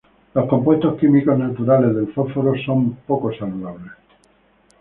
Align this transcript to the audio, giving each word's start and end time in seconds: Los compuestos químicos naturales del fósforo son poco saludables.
Los 0.33 0.49
compuestos 0.49 0.97
químicos 0.99 1.37
naturales 1.37 1.93
del 1.95 2.11
fósforo 2.11 2.53
son 2.65 2.93
poco 3.05 3.31
saludables. 3.33 3.91